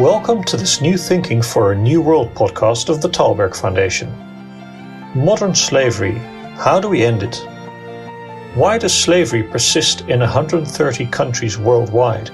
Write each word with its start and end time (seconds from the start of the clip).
Welcome 0.00 0.42
to 0.46 0.56
this 0.56 0.80
New 0.80 0.98
Thinking 0.98 1.40
for 1.40 1.70
a 1.70 1.76
New 1.76 2.02
World 2.02 2.34
podcast 2.34 2.88
of 2.88 3.00
the 3.00 3.08
Tällberg 3.08 3.54
Foundation. 3.54 4.12
Modern 5.14 5.54
slavery, 5.54 6.18
how 6.56 6.80
do 6.80 6.88
we 6.88 7.04
end 7.04 7.22
it? 7.22 7.36
Why 8.56 8.76
does 8.76 8.92
slavery 8.92 9.44
persist 9.44 10.00
in 10.08 10.18
130 10.18 11.06
countries 11.06 11.58
worldwide? 11.58 12.30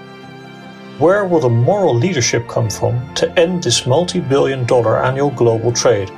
Where 0.99 1.27
will 1.27 1.41
the 1.41 1.51
moral 1.51 1.95
leadership 1.95 2.49
come 2.49 2.71
from 2.71 3.15
to 3.17 3.31
end 3.39 3.63
this 3.63 3.85
multi 3.85 4.21
billion 4.21 4.65
dollar 4.65 5.05
annual 5.05 5.31
global 5.31 5.71
trade? 5.71 6.09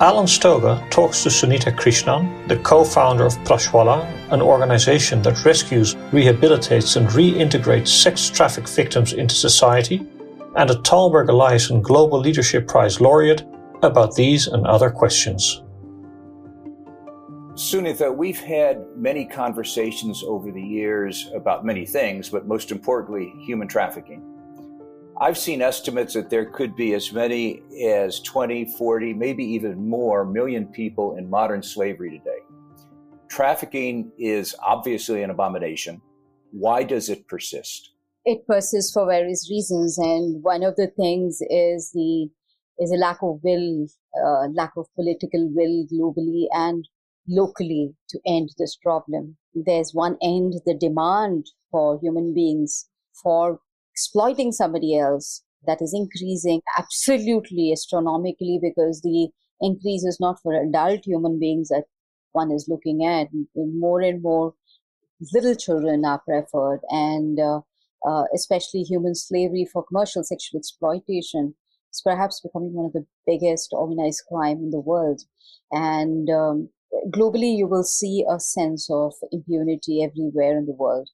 Alan 0.00 0.26
Stoga 0.26 0.86
talks 0.90 1.22
to 1.22 1.30
Sunitha 1.30 1.74
Krishnan, 1.74 2.46
the 2.46 2.58
co 2.58 2.84
founder 2.84 3.24
of 3.24 3.38
Prajwala, 3.44 4.04
an 4.30 4.42
organization 4.42 5.22
that 5.22 5.46
rescues, 5.46 5.94
rehabilitates, 6.12 6.98
and 6.98 7.08
reintegrates 7.08 7.88
sex 7.88 8.28
traffic 8.28 8.68
victims 8.68 9.14
into 9.14 9.34
society 9.34 10.06
and 10.56 10.70
a 10.70 10.74
Tällberg 10.74 11.28
Eliasson 11.28 11.82
Global 11.82 12.18
Leadership 12.18 12.68
Prize 12.68 13.00
laureate 13.00 13.44
about 13.82 14.14
these 14.14 14.46
and 14.46 14.66
other 14.66 14.90
questions. 14.90 15.62
Sunitha, 17.54 18.14
we've 18.14 18.40
had 18.40 18.84
many 18.96 19.24
conversations 19.24 20.24
over 20.24 20.50
the 20.50 20.60
years 20.60 21.30
about 21.34 21.64
many 21.64 21.86
things, 21.86 22.28
but 22.28 22.48
most 22.48 22.72
importantly, 22.72 23.32
human 23.46 23.68
trafficking. 23.68 24.22
I've 25.20 25.38
seen 25.38 25.62
estimates 25.62 26.14
that 26.14 26.30
there 26.30 26.46
could 26.46 26.74
be 26.74 26.94
as 26.94 27.12
many 27.12 27.62
as 27.86 28.20
20, 28.20 28.64
40, 28.76 29.14
maybe 29.14 29.44
even 29.44 29.88
more 29.88 30.24
million 30.24 30.66
people 30.66 31.16
in 31.16 31.30
modern 31.30 31.62
slavery 31.62 32.10
today. 32.10 32.40
Trafficking 33.28 34.10
is 34.18 34.56
obviously 34.60 35.22
an 35.22 35.30
abomination. 35.30 36.02
Why 36.50 36.82
does 36.82 37.08
it 37.08 37.28
persist? 37.28 37.93
It 38.24 38.46
persists 38.46 38.92
for 38.92 39.06
various 39.06 39.50
reasons, 39.50 39.98
and 39.98 40.42
one 40.42 40.62
of 40.62 40.76
the 40.76 40.88
things 40.88 41.40
is 41.50 41.90
the 41.92 42.28
is 42.78 42.90
a 42.90 42.96
lack 42.96 43.18
of 43.22 43.38
will, 43.44 43.86
uh, 44.16 44.48
lack 44.52 44.72
of 44.76 44.86
political 44.96 45.48
will 45.54 45.86
globally 45.92 46.46
and 46.52 46.88
locally 47.28 47.94
to 48.08 48.18
end 48.26 48.50
this 48.58 48.76
problem. 48.76 49.36
There's 49.54 49.92
one 49.94 50.16
end, 50.20 50.54
the 50.66 50.74
demand 50.74 51.46
for 51.70 52.00
human 52.00 52.34
beings 52.34 52.88
for 53.22 53.60
exploiting 53.92 54.50
somebody 54.50 54.98
else 54.98 55.44
that 55.66 55.80
is 55.80 55.94
increasing 55.94 56.62
absolutely 56.76 57.70
astronomically 57.72 58.58
because 58.60 59.00
the 59.02 59.28
increase 59.60 60.04
is 60.04 60.18
not 60.20 60.40
for 60.42 60.54
adult 60.54 61.06
human 61.06 61.38
beings 61.38 61.68
that 61.68 61.84
one 62.32 62.50
is 62.50 62.66
looking 62.68 63.04
at. 63.04 63.28
More 63.54 64.00
and 64.00 64.20
more 64.20 64.54
little 65.32 65.54
children 65.54 66.04
are 66.04 66.20
preferred, 66.20 66.80
and 66.90 67.38
uh, 67.38 67.60
uh, 68.06 68.24
especially 68.34 68.82
human 68.82 69.14
slavery 69.14 69.66
for 69.70 69.84
commercial 69.84 70.22
sexual 70.22 70.58
exploitation, 70.58 71.54
is 71.92 72.02
perhaps 72.02 72.40
becoming 72.40 72.72
one 72.72 72.86
of 72.86 72.92
the 72.92 73.06
biggest 73.26 73.70
organized 73.72 74.22
crime 74.28 74.58
in 74.58 74.70
the 74.70 74.80
world. 74.80 75.22
And 75.70 76.28
um, 76.30 76.68
globally, 77.10 77.56
you 77.56 77.66
will 77.66 77.84
see 77.84 78.24
a 78.28 78.38
sense 78.40 78.88
of 78.90 79.14
impunity 79.32 80.02
everywhere 80.02 80.58
in 80.58 80.66
the 80.66 80.72
world. 80.72 81.08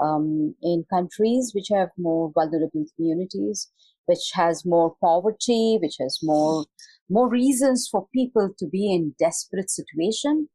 Um, 0.00 0.54
in 0.62 0.84
countries 0.88 1.52
which 1.54 1.68
have 1.70 1.90
more 1.98 2.32
vulnerable 2.34 2.86
communities, 2.96 3.70
which 4.06 4.30
has 4.32 4.64
more 4.64 4.94
poverty, 5.00 5.78
which 5.82 5.96
has 6.00 6.18
more 6.22 6.64
more 7.10 7.28
reasons 7.28 7.88
for 7.90 8.06
people 8.14 8.50
to 8.58 8.66
be 8.66 8.94
in 8.94 9.14
desperate 9.18 9.68
situation, 9.68 10.48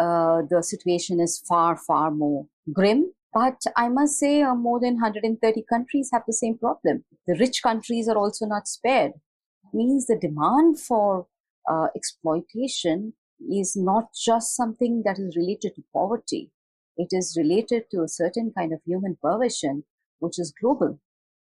uh, 0.00 0.42
the 0.48 0.62
situation 0.62 1.20
is 1.20 1.42
far 1.46 1.76
far 1.76 2.10
more 2.10 2.46
grim 2.72 3.12
but 3.38 3.62
I 3.76 3.88
must 3.88 4.18
say, 4.18 4.42
uh, 4.42 4.56
more 4.56 4.80
than 4.80 4.94
130 4.94 5.64
countries 5.72 6.10
have 6.12 6.24
the 6.26 6.32
same 6.32 6.58
problem. 6.58 7.04
The 7.28 7.36
rich 7.38 7.62
countries 7.62 8.08
are 8.08 8.18
also 8.18 8.46
not 8.46 8.66
spared. 8.66 9.12
It 9.12 9.74
means 9.74 10.06
the 10.06 10.18
demand 10.18 10.80
for 10.80 11.28
uh, 11.70 11.86
exploitation 11.94 13.12
is 13.48 13.76
not 13.76 14.08
just 14.12 14.56
something 14.56 15.02
that 15.04 15.20
is 15.20 15.36
related 15.36 15.76
to 15.76 15.84
poverty. 15.92 16.50
It 16.96 17.10
is 17.12 17.36
related 17.38 17.84
to 17.92 18.02
a 18.02 18.08
certain 18.08 18.52
kind 18.58 18.72
of 18.72 18.80
human 18.84 19.16
perversion, 19.22 19.84
which 20.18 20.40
is 20.40 20.52
global. 20.60 20.98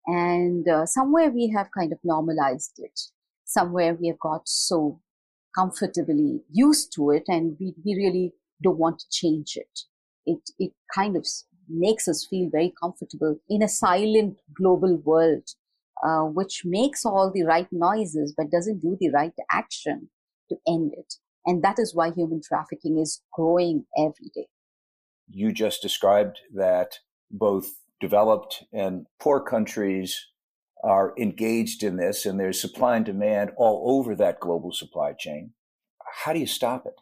And 0.05 0.69
uh, 0.69 0.85
somewhere 0.85 1.31
we 1.31 1.51
have 1.57 1.69
kind 1.75 1.91
of 1.91 1.97
normalized 2.03 2.73
it. 2.77 2.99
Somewhere 3.45 3.95
we 3.95 4.09
have 4.09 4.19
got 4.19 4.47
so 4.47 5.01
comfortably 5.57 6.41
used 6.51 6.93
to 6.97 7.09
it 7.09 7.23
and 7.27 7.57
we, 7.59 7.73
we 7.83 7.95
really 7.95 8.33
don't 8.61 8.77
want 8.77 8.99
to 8.99 9.09
change 9.09 9.53
it. 9.55 9.79
It, 10.27 10.51
it 10.59 10.73
kind 10.93 11.17
of 11.17 11.25
makes 11.69 12.07
us 12.07 12.27
feel 12.29 12.49
very 12.51 12.73
comfortable 12.81 13.39
in 13.49 13.63
a 13.63 13.69
silent 13.69 14.37
global 14.53 14.97
world, 14.97 15.47
uh, 16.05 16.23
which 16.23 16.63
makes 16.65 17.05
all 17.05 17.31
the 17.31 17.43
right 17.43 17.67
noises 17.71 18.33
but 18.35 18.51
doesn't 18.51 18.79
do 18.79 18.97
the 18.99 19.09
right 19.09 19.33
action 19.51 20.09
to 20.49 20.57
end 20.67 20.93
it. 20.97 21.15
And 21.45 21.63
that 21.63 21.79
is 21.79 21.95
why 21.95 22.11
human 22.11 22.41
trafficking 22.41 22.99
is 22.99 23.21
growing 23.33 23.85
every 23.97 24.31
day. 24.33 24.47
You 25.29 25.51
just 25.51 25.81
described 25.81 26.39
that 26.53 26.99
both 27.31 27.67
developed 27.99 28.63
and 28.73 29.05
poor 29.19 29.39
countries 29.39 30.27
are 30.83 31.13
engaged 31.17 31.83
in 31.83 31.97
this, 31.97 32.25
and 32.25 32.39
there's 32.39 32.59
supply 32.59 32.95
and 32.95 33.05
demand 33.05 33.51
all 33.57 33.97
over 33.97 34.15
that 34.15 34.39
global 34.39 34.71
supply 34.71 35.13
chain. 35.13 35.51
How 36.23 36.33
do 36.33 36.39
you 36.39 36.47
stop 36.47 36.85
it? 36.85 36.95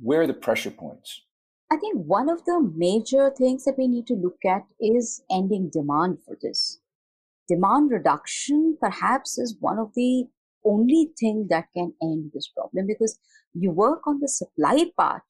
Where 0.00 0.22
are 0.22 0.26
the 0.26 0.34
pressure 0.34 0.70
points? 0.70 1.22
I 1.70 1.76
think 1.76 1.96
one 2.06 2.28
of 2.28 2.44
the 2.44 2.60
major 2.74 3.30
things 3.36 3.64
that 3.64 3.76
we 3.76 3.88
need 3.88 4.06
to 4.06 4.14
look 4.14 4.44
at 4.44 4.62
is 4.80 5.22
ending 5.30 5.70
demand 5.72 6.18
for 6.24 6.36
this. 6.40 6.80
Demand 7.48 7.90
reduction 7.90 8.76
perhaps 8.80 9.38
is 9.38 9.56
one 9.60 9.78
of 9.78 9.92
the 9.94 10.26
only 10.64 11.10
thing 11.18 11.46
that 11.50 11.66
can 11.76 11.92
end 12.02 12.30
this 12.34 12.48
problem 12.48 12.86
because 12.86 13.18
you 13.54 13.70
work 13.70 14.06
on 14.06 14.20
the 14.20 14.28
supply 14.28 14.84
part 14.96 15.22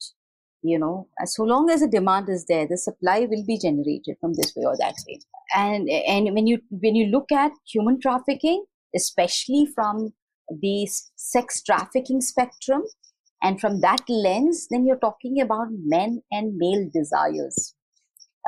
you 0.62 0.78
know 0.78 1.08
so 1.24 1.44
long 1.44 1.70
as 1.70 1.80
the 1.80 1.88
demand 1.88 2.28
is 2.28 2.46
there 2.46 2.66
the 2.66 2.78
supply 2.78 3.20
will 3.20 3.44
be 3.46 3.58
generated 3.58 4.16
from 4.20 4.32
this 4.34 4.54
way 4.56 4.64
or 4.64 4.76
that 4.78 4.94
way 5.06 5.18
and 5.54 5.88
and 5.90 6.34
when 6.34 6.46
you 6.46 6.58
when 6.70 6.96
you 6.96 7.06
look 7.06 7.30
at 7.30 7.52
human 7.70 8.00
trafficking 8.00 8.64
especially 8.94 9.66
from 9.74 10.12
the 10.62 10.88
sex 11.16 11.62
trafficking 11.62 12.20
spectrum 12.20 12.82
and 13.42 13.60
from 13.60 13.80
that 13.80 14.00
lens, 14.08 14.66
then 14.70 14.86
you're 14.86 14.98
talking 14.98 15.40
about 15.40 15.68
men 15.70 16.22
and 16.30 16.56
male 16.56 16.88
desires, 16.92 17.74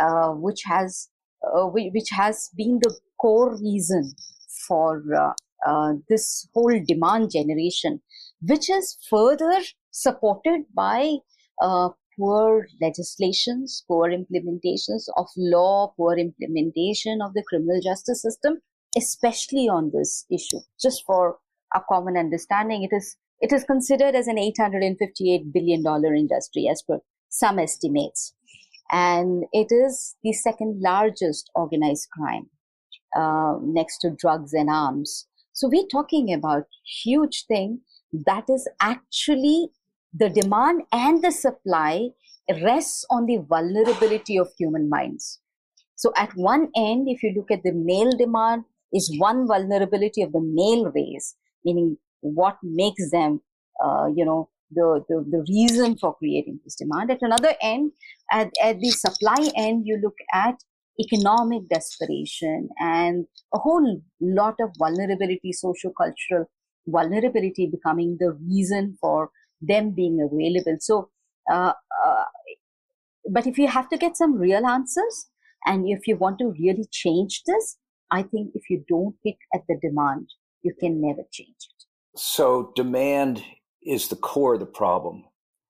uh, 0.01 0.31
which 0.31 0.63
has 0.65 1.09
uh, 1.43 1.67
which 1.67 2.11
has 2.11 2.51
been 2.57 2.81
the 2.83 2.95
core 3.21 3.57
reason 3.61 4.13
for 4.67 5.03
uh, 5.15 5.33
uh, 5.67 5.93
this 6.09 6.49
whole 6.55 6.81
demand 6.87 7.31
generation, 7.31 8.01
which 8.43 8.71
is 8.71 8.97
further 9.09 9.61
supported 9.91 10.65
by 10.75 11.17
uh, 11.61 11.91
poor 12.19 12.67
legislations, 12.81 13.85
poor 13.87 14.11
implementations 14.11 15.05
of 15.17 15.29
law, 15.37 15.93
poor 15.97 16.17
implementation 16.17 17.21
of 17.23 17.35
the 17.35 17.43
criminal 17.49 17.81
justice 17.83 18.23
system, 18.23 18.61
especially 18.97 19.69
on 19.69 19.91
this 19.95 20.25
issue. 20.31 20.61
Just 20.81 21.05
for 21.07 21.39
a 21.75 21.81
common 21.89 22.17
understanding, 22.17 22.83
it 22.83 22.95
is 22.95 23.17
it 23.41 23.53
is 23.53 23.65
considered 23.65 24.15
as 24.15 24.27
an 24.27 24.37
$858 24.37 25.53
billion 25.53 25.85
industry 26.17 26.69
as 26.71 26.83
per 26.83 27.01
some 27.29 27.59
estimates. 27.59 28.35
And 28.91 29.45
it 29.53 29.69
is 29.71 30.17
the 30.23 30.33
second 30.33 30.81
largest 30.81 31.51
organized 31.55 32.09
crime 32.11 32.49
uh, 33.17 33.57
next 33.63 33.99
to 33.99 34.11
drugs 34.11 34.53
and 34.53 34.71
arms. 34.71 35.27
So 35.53 35.69
we're 35.69 35.87
talking 35.91 36.33
about 36.33 36.67
huge 37.03 37.45
thing 37.47 37.81
that 38.13 38.45
is 38.49 38.69
actually 38.81 39.69
the 40.15 40.31
demand 40.31 40.83
and 40.91 41.23
the 41.23 41.31
supply 41.31 42.09
rests 42.63 43.05
on 43.11 43.27
the 43.27 43.39
vulnerability 43.39 44.39
of 44.39 44.49
human 44.59 44.89
minds. 44.89 45.41
So 45.97 46.13
at 46.17 46.35
one 46.35 46.69
end, 46.77 47.09
if 47.09 47.23
you 47.23 47.33
look 47.37 47.51
at 47.51 47.63
the 47.63 47.73
male 47.73 48.13
demand, 48.17 48.65
is 48.93 49.15
one 49.19 49.47
vulnerability 49.47 50.23
of 50.23 50.33
the 50.33 50.41
male 50.41 50.91
race, 50.95 51.35
meaning 51.65 51.99
what 52.21 52.57
makes 52.63 53.11
them, 53.11 53.41
uh, 53.83 54.07
you 54.15 54.25
know, 54.25 54.49
the, 54.71 55.03
the, 55.09 55.25
the 55.31 55.45
reason 55.49 55.97
for 55.97 56.15
creating 56.17 56.61
this 56.65 56.77
demand. 56.77 57.11
At 57.11 57.23
another 57.23 57.55
end, 57.63 57.93
at, 58.31 58.51
at 58.63 58.81
the 58.81 58.91
supply 58.91 59.51
end, 59.57 59.85
you 59.87 59.99
look 60.03 60.17
at 60.33 60.57
economic 61.01 61.69
desperation 61.69 62.69
and 62.79 63.27
a 63.55 63.59
whole 63.59 64.03
lot 64.21 64.55
of 64.61 64.71
vulnerability, 64.79 65.53
social 65.53 65.93
cultural 65.97 66.47
vulnerability 66.87 67.67
becoming 67.67 68.17
the 68.19 68.33
reason 68.49 68.97
for 69.01 69.31
them 69.61 69.91
being 69.91 70.21
available. 70.21 70.77
So, 70.81 71.11
uh, 71.51 71.73
uh, 72.05 72.25
but 73.31 73.47
if 73.47 73.59
you 73.59 73.69
have 73.69 73.89
to 73.91 73.99
get 73.99 74.17
some 74.17 74.35
real 74.35 74.67
answers 74.67 75.29
and 75.67 75.89
if 75.89 76.07
you 76.07 76.17
want 76.17 76.39
to 76.39 76.55
really 76.59 76.87
change 76.91 77.43
this, 77.47 77.77
I 78.11 78.23
think 78.23 78.53
if 78.55 78.71
you 78.71 78.85
don't 78.89 79.17
hit 79.23 79.37
at 79.55 79.63
the 79.69 79.79
demand, 79.81 80.31
you 80.63 80.73
can 80.81 81.01
never 81.01 81.23
change 81.31 81.49
it. 81.49 81.85
So, 82.21 82.73
demand 82.75 83.45
is 83.81 84.09
the 84.09 84.17
core 84.17 84.55
of 84.55 84.61
the 84.61 84.67
problem. 84.67 85.25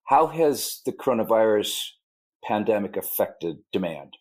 How 0.07 0.29
has 0.29 0.81
the 0.87 0.93
coronavirus 0.93 1.91
pandemic 2.43 2.97
affected 2.97 3.59
demand? 3.71 4.15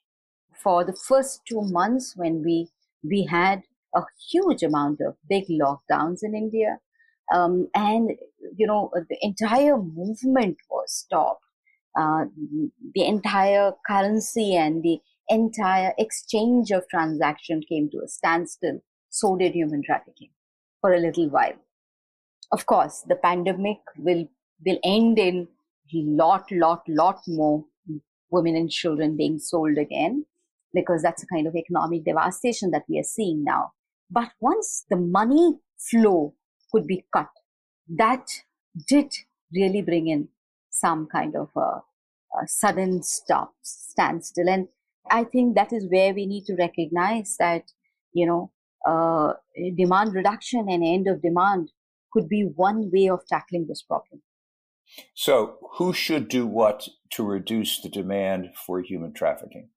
For 0.61 0.83
the 0.83 0.97
first 1.07 1.39
two 1.47 1.61
months, 1.61 2.13
when 2.17 2.43
we 2.43 2.67
we 3.01 3.23
had 3.29 3.63
a 3.95 4.01
huge 4.29 4.61
amount 4.61 4.99
of 4.99 5.15
big 5.29 5.45
lockdowns 5.47 6.19
in 6.21 6.35
India. 6.35 6.79
Um, 7.33 7.69
and, 7.73 8.11
you 8.57 8.67
know, 8.67 8.91
the 8.93 9.17
entire 9.21 9.77
movement 9.77 10.57
was 10.69 10.93
stopped. 10.93 11.43
Uh, 11.97 12.25
the 12.93 13.05
entire 13.05 13.71
currency 13.87 14.55
and 14.55 14.83
the 14.83 14.99
entire 15.29 15.93
exchange 15.97 16.71
of 16.71 16.83
transaction 16.89 17.61
came 17.67 17.89
to 17.91 17.99
a 18.03 18.07
standstill. 18.07 18.81
So 19.09 19.35
did 19.35 19.53
human 19.53 19.81
trafficking 19.83 20.29
for 20.81 20.93
a 20.93 20.99
little 20.99 21.29
while. 21.29 21.55
Of 22.51 22.65
course, 22.65 23.03
the 23.07 23.15
pandemic 23.15 23.79
will 23.97 24.27
will 24.65 24.79
end 24.83 25.19
in 25.19 25.47
lot, 25.93 26.51
lot, 26.51 26.83
lot 26.87 27.21
more 27.27 27.65
women 28.29 28.55
and 28.55 28.69
children 28.69 29.15
being 29.15 29.39
sold 29.39 29.77
again 29.77 30.25
because 30.73 31.01
that's 31.01 31.23
a 31.23 31.27
kind 31.27 31.47
of 31.47 31.55
economic 31.55 32.03
devastation 32.05 32.71
that 32.71 32.83
we 32.89 32.99
are 32.99 33.03
seeing 33.03 33.43
now. 33.43 33.71
But 34.09 34.31
once 34.39 34.85
the 34.89 34.97
money 34.97 35.59
flow 35.77 36.33
could 36.71 36.87
be 36.87 37.05
cut, 37.13 37.29
that 37.89 38.27
did 38.87 39.13
really 39.53 39.81
bring 39.81 40.07
in 40.07 40.29
some 40.69 41.07
kind 41.07 41.35
of 41.35 41.49
a, 41.55 41.81
a 42.41 42.47
sudden 42.47 43.01
stop, 43.03 43.53
standstill. 43.61 44.49
And 44.49 44.67
I 45.09 45.23
think 45.23 45.55
that 45.55 45.71
is 45.71 45.87
where 45.89 46.13
we 46.13 46.25
need 46.25 46.45
to 46.45 46.55
recognize 46.55 47.37
that, 47.39 47.71
you 48.13 48.25
know, 48.25 48.51
uh, 48.85 49.33
demand 49.75 50.13
reduction 50.13 50.67
and 50.69 50.83
end 50.83 51.07
of 51.07 51.21
demand 51.21 51.71
could 52.11 52.27
be 52.27 52.43
one 52.55 52.89
way 52.91 53.09
of 53.09 53.25
tackling 53.27 53.67
this 53.67 53.81
problem. 53.81 54.21
So, 55.13 55.57
who 55.77 55.93
should 55.93 56.29
do 56.29 56.47
what 56.47 56.87
to 57.11 57.23
reduce 57.23 57.81
the 57.81 57.89
demand 57.89 58.51
for 58.65 58.81
human 58.81 59.13
trafficking? 59.13 59.69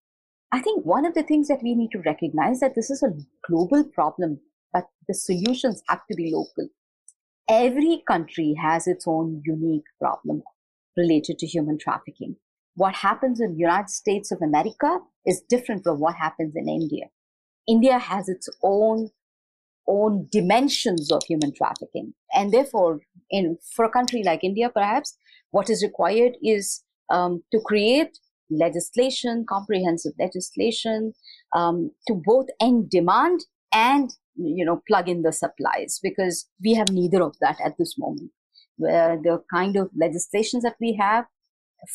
I 0.52 0.60
think 0.60 0.84
one 0.84 1.06
of 1.06 1.14
the 1.14 1.22
things 1.22 1.48
that 1.48 1.62
we 1.62 1.74
need 1.74 1.90
to 1.92 2.02
recognize 2.04 2.60
that 2.60 2.74
this 2.74 2.90
is 2.90 3.02
a 3.02 3.14
global 3.46 3.84
problem, 3.84 4.40
but 4.72 4.88
the 5.06 5.14
solutions 5.14 5.82
have 5.88 6.00
to 6.10 6.16
be 6.16 6.32
local. 6.32 6.68
Every 7.48 8.02
country 8.06 8.54
has 8.60 8.86
its 8.86 9.06
own 9.06 9.42
unique 9.44 9.84
problem 10.00 10.42
related 10.96 11.38
to 11.38 11.46
human 11.46 11.78
trafficking. 11.78 12.36
What 12.74 12.96
happens 12.96 13.40
in 13.40 13.52
the 13.52 13.58
United 13.58 13.90
States 13.90 14.30
of 14.30 14.40
America 14.42 14.98
is 15.26 15.42
different 15.48 15.84
from 15.84 16.00
what 16.00 16.16
happens 16.16 16.54
in 16.56 16.68
India. 16.68 17.06
India 17.68 17.98
has 17.98 18.28
its 18.28 18.48
own 18.62 19.10
own 19.90 20.28
dimensions 20.30 21.10
of 21.10 21.22
human 21.26 21.52
trafficking. 21.52 22.14
And 22.32 22.52
therefore, 22.52 23.00
in 23.30 23.58
for 23.74 23.84
a 23.84 23.90
country 23.90 24.22
like 24.24 24.44
India, 24.44 24.70
perhaps 24.70 25.16
what 25.50 25.68
is 25.68 25.82
required 25.82 26.36
is 26.42 26.82
um, 27.10 27.42
to 27.52 27.60
create 27.60 28.18
legislation, 28.50 29.44
comprehensive 29.48 30.12
legislation, 30.18 31.12
um, 31.54 31.90
to 32.08 32.14
both 32.14 32.46
end 32.60 32.90
demand 32.90 33.40
and 33.72 34.10
you 34.36 34.64
know 34.64 34.82
plug 34.88 35.08
in 35.08 35.22
the 35.22 35.32
supplies 35.32 35.98
because 36.02 36.48
we 36.64 36.74
have 36.74 36.90
neither 36.90 37.22
of 37.22 37.36
that 37.40 37.58
at 37.64 37.76
this 37.78 37.96
moment. 37.98 38.30
Where 38.76 39.18
the 39.22 39.42
kind 39.52 39.76
of 39.76 39.90
legislations 39.94 40.62
that 40.62 40.76
we 40.80 40.96
have, 40.98 41.26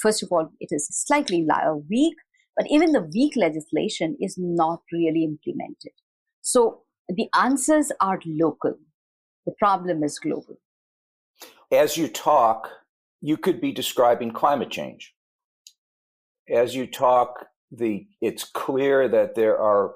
first 0.01 0.21
of 0.21 0.31
all, 0.31 0.49
it 0.59 0.69
is 0.71 0.87
slightly 0.91 1.47
weak, 1.89 2.15
but 2.55 2.67
even 2.69 2.91
the 2.91 3.09
weak 3.13 3.33
legislation 3.35 4.15
is 4.19 4.35
not 4.37 4.81
really 4.91 5.23
implemented. 5.23 5.93
So 6.41 6.84
the 7.09 7.29
answers 7.35 7.91
are 7.99 8.19
local. 8.25 8.75
The 9.45 9.53
problem 9.59 10.03
is 10.03 10.19
global. 10.19 10.57
As 11.71 11.97
you 11.97 12.07
talk, 12.07 12.69
you 13.21 13.37
could 13.37 13.61
be 13.61 13.71
describing 13.71 14.31
climate 14.31 14.71
change. 14.71 15.13
As 16.49 16.75
you 16.75 16.87
talk, 16.87 17.47
the 17.71 18.07
it's 18.21 18.43
clear 18.43 19.07
that 19.09 19.35
there 19.35 19.57
are 19.57 19.93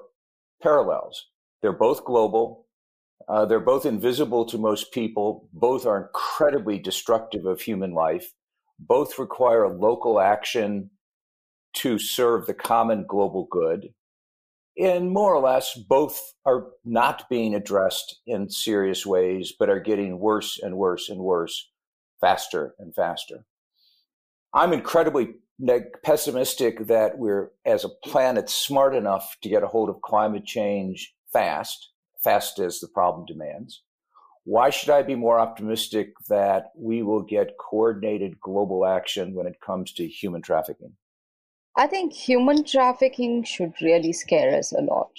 parallels. 0.62 1.26
They're 1.62 1.72
both 1.72 2.04
global. 2.04 2.66
Uh, 3.28 3.44
they're 3.46 3.60
both 3.60 3.86
invisible 3.86 4.44
to 4.46 4.58
most 4.58 4.92
people. 4.92 5.48
Both 5.52 5.86
are 5.86 6.02
incredibly 6.02 6.78
destructive 6.78 7.46
of 7.46 7.60
human 7.60 7.92
life. 7.92 8.32
Both 8.78 9.18
require 9.18 9.68
local 9.68 10.20
action 10.20 10.90
to 11.74 11.98
serve 11.98 12.46
the 12.46 12.54
common 12.54 13.04
global 13.06 13.46
good 13.50 13.90
and 14.80 15.10
more 15.10 15.34
or 15.34 15.40
less 15.40 15.74
both 15.74 16.34
are 16.46 16.68
not 16.84 17.28
being 17.28 17.54
addressed 17.54 18.20
in 18.26 18.48
serious 18.48 19.04
ways 19.04 19.52
but 19.58 19.68
are 19.68 19.80
getting 19.80 20.18
worse 20.18 20.58
and 20.62 20.76
worse 20.76 21.08
and 21.08 21.20
worse 21.20 21.70
faster 22.20 22.74
and 22.78 22.94
faster. 22.94 23.44
I'm 24.52 24.72
incredibly 24.72 25.34
pessimistic 26.02 26.86
that 26.86 27.18
we're 27.18 27.50
as 27.66 27.84
a 27.84 27.90
planet 28.04 28.48
smart 28.48 28.94
enough 28.94 29.36
to 29.42 29.48
get 29.48 29.62
a 29.62 29.68
hold 29.68 29.90
of 29.90 30.00
climate 30.00 30.44
change 30.44 31.14
fast 31.32 31.90
fast 32.22 32.58
as 32.58 32.80
the 32.80 32.88
problem 32.88 33.24
demands. 33.26 33.82
Why 34.44 34.70
should 34.70 34.90
i 34.90 35.02
be 35.02 35.14
more 35.14 35.38
optimistic 35.38 36.12
that 36.28 36.70
we 36.76 37.02
will 37.02 37.22
get 37.22 37.56
coordinated 37.58 38.40
global 38.40 38.86
action 38.86 39.34
when 39.34 39.46
it 39.46 39.60
comes 39.64 39.92
to 39.94 40.06
human 40.06 40.42
trafficking 40.42 40.94
I 41.80 41.86
think 41.86 42.12
human 42.12 42.62
trafficking 42.64 43.42
should 43.42 43.72
really 43.80 44.12
scare 44.12 44.54
us 44.54 44.70
a 44.70 44.82
lot 44.82 45.12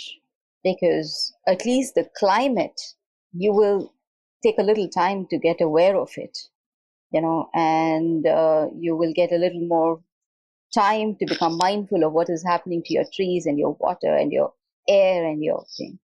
because 0.63 1.33
at 1.47 1.65
least 1.65 1.95
the 1.95 2.07
climate, 2.15 2.79
you 3.33 3.51
will 3.51 3.91
take 4.43 4.59
a 4.59 4.63
little 4.63 4.87
time 4.87 5.25
to 5.31 5.39
get 5.39 5.59
aware 5.59 5.97
of 5.97 6.11
it, 6.17 6.37
you 7.11 7.19
know, 7.19 7.49
and 7.55 8.27
uh, 8.27 8.67
you 8.77 8.95
will 8.95 9.11
get 9.11 9.31
a 9.31 9.39
little 9.39 9.65
more 9.67 10.03
time 10.71 11.15
to 11.15 11.25
become 11.25 11.57
mindful 11.57 12.03
of 12.03 12.13
what 12.13 12.29
is 12.29 12.45
happening 12.45 12.83
to 12.85 12.93
your 12.93 13.05
trees 13.11 13.47
and 13.47 13.57
your 13.57 13.75
water 13.79 14.15
and 14.15 14.31
your 14.31 14.53
air 14.87 15.25
and 15.25 15.43
your 15.43 15.65
thing. 15.75 15.97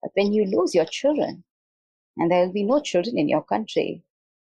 But 0.00 0.12
when 0.14 0.32
you 0.32 0.46
lose 0.46 0.74
your 0.74 0.86
children, 0.86 1.44
and 2.16 2.30
there 2.30 2.46
will 2.46 2.54
be 2.54 2.64
no 2.64 2.80
children 2.80 3.18
in 3.18 3.28
your 3.28 3.42
country, 3.42 4.02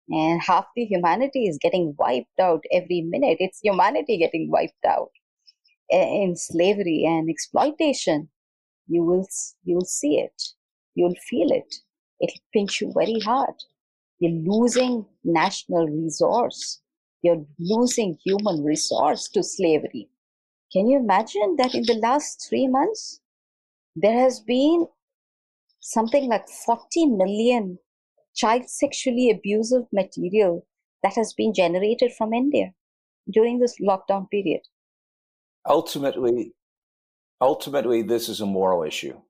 and 0.08 0.40
half 0.40 0.68
the 0.74 0.86
humanity 0.86 1.48
is 1.48 1.58
getting 1.60 1.94
wiped 1.98 2.40
out 2.40 2.64
every 2.72 3.02
minute, 3.02 3.36
it's 3.40 3.60
humanity 3.60 4.16
getting 4.16 4.50
wiped 4.50 4.86
out 4.86 5.10
in 5.90 6.36
slavery 6.36 7.04
and 7.06 7.28
exploitation, 7.28 8.28
you 8.86 9.04
will 9.04 9.26
you'll 9.64 9.84
see 9.84 10.18
it, 10.18 10.42
you'll 10.94 11.16
feel 11.28 11.50
it. 11.50 11.74
It'll 12.20 12.42
pinch 12.52 12.80
you 12.80 12.92
very 12.92 13.20
hard. 13.20 13.54
You're 14.18 14.32
losing 14.32 15.06
national 15.24 15.88
resource. 15.88 16.80
You're 17.22 17.44
losing 17.58 18.18
human 18.24 18.62
resource 18.62 19.28
to 19.30 19.42
slavery. 19.42 20.08
Can 20.72 20.88
you 20.88 20.98
imagine 20.98 21.56
that 21.56 21.74
in 21.74 21.82
the 21.82 21.98
last 22.02 22.46
three 22.48 22.68
months, 22.68 23.20
there 23.96 24.18
has 24.18 24.40
been 24.40 24.86
something 25.80 26.28
like 26.28 26.48
40 26.48 27.06
million 27.06 27.78
child 28.34 28.68
sexually 28.68 29.30
abusive 29.30 29.84
material 29.92 30.66
that 31.02 31.14
has 31.14 31.32
been 31.32 31.52
generated 31.52 32.12
from 32.12 32.32
India 32.32 32.72
during 33.30 33.58
this 33.58 33.80
lockdown 33.80 34.30
period 34.30 34.60
ultimately, 35.66 36.54
ultimately, 37.40 38.02
this 38.02 38.28
is 38.28 38.40
a 38.40 38.46
moral 38.46 38.82
issue. 38.82 39.20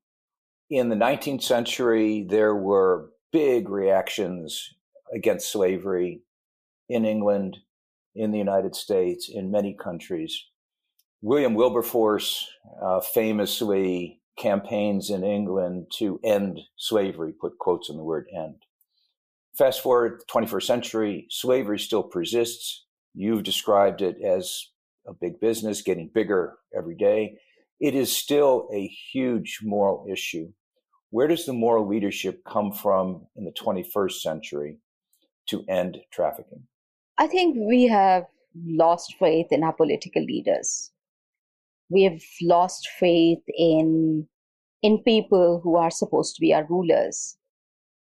In 0.68 0.88
the 0.88 0.96
19th 0.96 1.42
century, 1.42 2.24
there 2.28 2.54
were 2.54 3.10
big 3.32 3.68
reactions 3.68 4.74
against 5.14 5.50
slavery 5.50 6.22
in 6.88 7.04
England, 7.04 7.58
in 8.14 8.30
the 8.30 8.38
United 8.38 8.74
States, 8.74 9.28
in 9.28 9.50
many 9.50 9.74
countries. 9.74 10.46
William 11.22 11.54
Wilberforce 11.54 12.48
uh, 12.82 13.00
famously 13.00 14.20
campaigns 14.38 15.10
in 15.10 15.22
England 15.22 15.86
to 15.98 16.18
end 16.24 16.60
slavery, 16.76 17.32
put 17.38 17.58
quotes 17.58 17.90
on 17.90 17.96
the 17.96 18.02
word 18.02 18.26
end. 18.34 18.56
Fast 19.56 19.82
forward 19.82 20.22
21st 20.32 20.62
century, 20.62 21.26
slavery 21.28 21.78
still 21.78 22.02
persists. 22.02 22.86
You've 23.14 23.42
described 23.42 24.00
it 24.00 24.16
as 24.24 24.68
a 25.06 25.12
big 25.12 25.40
business, 25.40 25.82
getting 25.82 26.10
bigger 26.12 26.56
every 26.76 26.94
day. 26.94 27.38
It 27.80 27.94
is 27.94 28.14
still 28.14 28.68
a 28.72 28.86
huge 29.12 29.60
moral 29.62 30.06
issue. 30.10 30.52
Where 31.10 31.26
does 31.26 31.46
the 31.46 31.52
moral 31.52 31.88
leadership 31.88 32.42
come 32.44 32.72
from 32.72 33.26
in 33.36 33.44
the 33.44 33.52
21st 33.52 34.20
century 34.20 34.78
to 35.48 35.64
end 35.68 35.98
trafficking? 36.12 36.64
I 37.18 37.26
think 37.26 37.56
we 37.58 37.84
have 37.88 38.24
lost 38.54 39.14
faith 39.18 39.46
in 39.50 39.64
our 39.64 39.72
political 39.72 40.22
leaders. 40.22 40.92
We 41.88 42.04
have 42.04 42.20
lost 42.42 42.88
faith 42.98 43.42
in 43.48 44.28
in 44.82 45.02
people 45.02 45.60
who 45.62 45.76
are 45.76 45.90
supposed 45.90 46.34
to 46.34 46.40
be 46.40 46.54
our 46.54 46.64
rulers. 46.64 47.36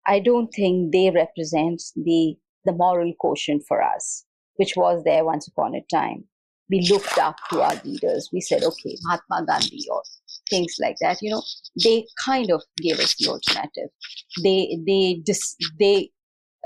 I 0.05 0.19
don't 0.19 0.49
think 0.53 0.91
they 0.91 1.09
represent 1.09 1.81
the 1.95 2.35
the 2.65 2.73
moral 2.73 3.13
quotient 3.19 3.63
for 3.67 3.81
us, 3.81 4.25
which 4.55 4.73
was 4.75 5.03
there 5.03 5.25
once 5.25 5.47
upon 5.47 5.73
a 5.73 5.81
time 5.89 6.25
we 6.71 6.87
looked 6.89 7.17
up 7.17 7.35
to 7.49 7.61
our 7.61 7.75
leaders. 7.83 8.29
We 8.31 8.41
said, 8.41 8.63
okay, 8.63 8.95
Mahatma 9.03 9.45
Gandhi 9.45 9.85
or 9.91 10.01
things 10.49 10.75
like 10.79 10.95
that. 11.01 11.21
You 11.21 11.31
know, 11.31 11.43
they 11.83 12.05
kind 12.23 12.49
of 12.49 12.63
gave 12.77 12.99
us 12.99 13.15
the 13.19 13.27
alternative. 13.27 13.89
They 14.41 14.77
they 14.87 15.21
dis, 15.25 15.55
they 15.77 16.11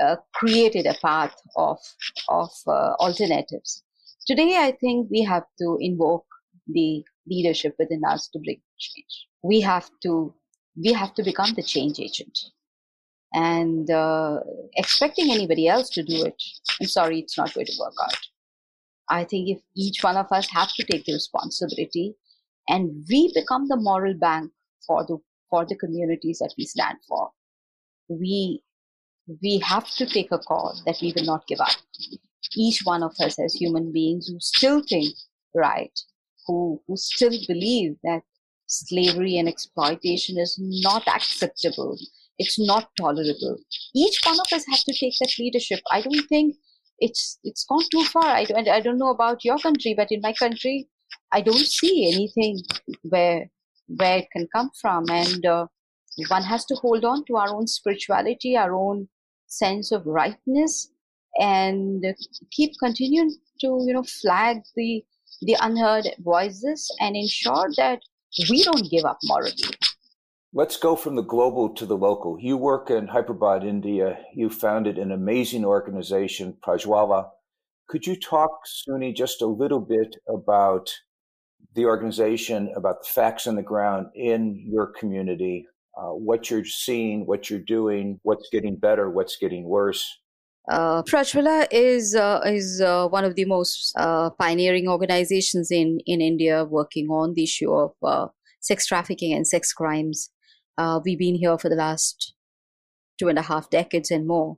uh, 0.01 0.17
created 0.33 0.85
a 0.85 0.93
path 1.01 1.35
of 1.55 1.77
of 2.29 2.51
uh, 2.67 2.93
alternatives. 2.99 3.83
Today, 4.27 4.57
I 4.57 4.71
think 4.79 5.09
we 5.11 5.21
have 5.23 5.45
to 5.59 5.77
invoke 5.81 6.25
the 6.67 7.03
leadership 7.27 7.75
within 7.79 8.01
us 8.07 8.27
to 8.29 8.39
bring 8.39 8.61
change. 8.77 9.27
We 9.43 9.61
have 9.61 9.89
to 10.03 10.33
we 10.83 10.93
have 10.93 11.13
to 11.15 11.23
become 11.23 11.53
the 11.55 11.63
change 11.63 11.99
agent. 11.99 12.37
And 13.33 13.89
uh, 13.91 14.39
expecting 14.75 15.29
anybody 15.31 15.67
else 15.67 15.89
to 15.89 16.03
do 16.03 16.23
it, 16.25 16.41
I'm 16.79 16.87
sorry, 16.87 17.19
it's 17.19 17.37
not 17.37 17.53
going 17.53 17.65
to 17.65 17.73
work 17.79 17.93
out. 18.01 18.17
I 19.09 19.23
think 19.23 19.49
if 19.49 19.61
each 19.75 20.03
one 20.03 20.17
of 20.17 20.31
us 20.31 20.49
have 20.49 20.73
to 20.73 20.83
take 20.83 21.05
the 21.05 21.13
responsibility 21.13 22.15
and 22.67 23.05
we 23.09 23.31
become 23.33 23.67
the 23.67 23.77
moral 23.77 24.13
bank 24.15 24.51
for 24.85 25.05
the 25.05 25.17
for 25.49 25.65
the 25.65 25.75
communities 25.75 26.39
that 26.39 26.53
we 26.57 26.65
stand 26.65 26.97
for, 27.07 27.31
we 28.09 28.61
we 29.41 29.59
have 29.59 29.89
to 29.91 30.05
take 30.05 30.31
a 30.31 30.39
call 30.39 30.79
that 30.85 30.97
we 31.01 31.13
will 31.15 31.25
not 31.25 31.47
give 31.47 31.59
up. 31.59 31.75
Each 32.55 32.81
one 32.83 33.03
of 33.03 33.13
us 33.19 33.39
as 33.39 33.53
human 33.53 33.91
beings 33.91 34.27
who 34.27 34.39
still 34.39 34.81
think 34.87 35.15
right, 35.53 35.97
who 36.47 36.81
who 36.87 36.97
still 36.97 37.37
believe 37.47 37.97
that 38.03 38.23
slavery 38.67 39.37
and 39.37 39.47
exploitation 39.47 40.37
is 40.39 40.55
not 40.59 41.07
acceptable, 41.07 41.97
it's 42.37 42.59
not 42.59 42.89
tolerable. 42.97 43.57
Each 43.93 44.19
one 44.25 44.39
of 44.39 44.51
us 44.51 44.65
has 44.69 44.83
to 44.85 44.93
take 44.93 45.13
that 45.19 45.35
leadership. 45.39 45.79
I 45.91 46.01
don't 46.01 46.27
think 46.27 46.55
it's 46.99 47.39
it's 47.43 47.65
gone 47.65 47.83
too 47.91 48.03
far. 48.05 48.25
I 48.25 48.45
don't 48.45 48.67
I 48.67 48.79
don't 48.79 48.97
know 48.97 49.09
about 49.09 49.43
your 49.43 49.57
country, 49.57 49.93
but 49.95 50.11
in 50.11 50.21
my 50.21 50.33
country, 50.33 50.87
I 51.31 51.41
don't 51.41 51.65
see 51.65 52.11
anything 52.13 52.59
where 53.03 53.49
where 53.87 54.19
it 54.19 54.27
can 54.31 54.47
come 54.55 54.71
from, 54.81 55.05
and 55.09 55.45
uh, 55.45 55.67
one 56.29 56.43
has 56.43 56.65
to 56.65 56.75
hold 56.75 57.05
on 57.05 57.25
to 57.25 57.35
our 57.37 57.53
own 57.55 57.67
spirituality, 57.67 58.55
our 58.57 58.73
own 58.73 59.07
sense 59.47 59.91
of 59.91 60.05
rightness, 60.05 60.89
and 61.39 62.03
keep 62.51 62.71
continuing 62.79 63.35
to 63.61 63.83
you 63.85 63.93
know 63.93 64.03
flag 64.03 64.57
the 64.75 65.03
the 65.41 65.57
unheard 65.61 66.07
voices 66.19 66.89
and 66.99 67.15
ensure 67.15 67.69
that 67.77 67.99
we 68.49 68.63
don't 68.63 68.89
give 68.89 69.05
up 69.05 69.17
morally. 69.23 69.53
Let's 70.57 70.77
go 70.77 70.95
from 70.95 71.17
the 71.17 71.21
global 71.21 71.67
to 71.73 71.85
the 71.85 71.97
local. 71.97 72.37
You 72.39 72.55
work 72.55 72.89
in 72.89 73.07
Hyderabad, 73.07 73.65
India. 73.65 74.17
You 74.33 74.49
founded 74.49 74.97
an 74.97 75.11
amazing 75.11 75.65
organization, 75.65 76.55
Prajwala. 76.65 77.27
Could 77.89 78.07
you 78.07 78.15
talk, 78.17 78.51
Suni, 78.65 79.13
just 79.13 79.41
a 79.41 79.47
little 79.47 79.81
bit 79.81 80.15
about 80.33 80.89
the 81.73 81.83
organization, 81.83 82.71
about 82.77 83.01
the 83.01 83.09
facts 83.09 83.47
on 83.47 83.57
the 83.57 83.63
ground 83.63 84.07
in 84.15 84.65
your 84.65 84.93
community, 84.97 85.67
uh, 85.97 86.11
what 86.11 86.49
you're 86.49 86.63
seeing, 86.63 87.25
what 87.25 87.49
you're 87.49 87.59
doing, 87.59 88.21
what's 88.23 88.47
getting 88.49 88.77
better, 88.77 89.09
what's 89.09 89.35
getting 89.35 89.65
worse? 89.65 90.09
Uh, 90.69 91.03
Prajwala 91.03 91.67
is 91.69 92.15
uh, 92.15 92.39
is 92.45 92.79
uh, 92.79 93.09
one 93.09 93.25
of 93.25 93.35
the 93.35 93.43
most 93.43 93.93
uh, 93.97 94.29
pioneering 94.29 94.87
organizations 94.87 95.69
in 95.69 95.99
in 96.05 96.21
India 96.21 96.63
working 96.63 97.09
on 97.09 97.33
the 97.33 97.43
issue 97.43 97.73
of 97.73 97.91
uh, 98.01 98.27
sex 98.61 98.85
trafficking 98.85 99.33
and 99.33 99.45
sex 99.45 99.73
crimes. 99.73 100.29
Uh, 100.77 100.99
we've 101.03 101.19
been 101.19 101.35
here 101.35 101.57
for 101.57 101.69
the 101.69 101.75
last 101.75 102.33
two 103.17 103.27
and 103.29 103.39
a 103.39 103.43
half 103.43 103.69
decades 103.69 104.11
and 104.11 104.27
more. 104.27 104.57